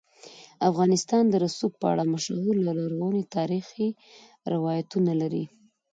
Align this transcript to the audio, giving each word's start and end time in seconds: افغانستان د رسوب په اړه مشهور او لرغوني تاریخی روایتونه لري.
افغانستان 0.69 1.23
د 1.29 1.33
رسوب 1.43 1.71
په 1.81 1.85
اړه 1.93 2.03
مشهور 2.13 2.55
او 2.69 2.75
لرغوني 2.81 3.23
تاریخی 3.35 3.89
روایتونه 4.53 5.11
لري. 5.21 5.45